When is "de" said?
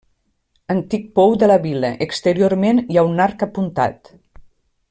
1.43-1.51